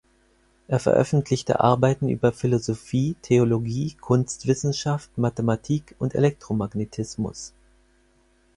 [0.67, 7.53] Er veröffentlichte Arbeiten über Philosophie, Theologie, Kunstwissenschaft, Mathematik und Elektromagnetismus.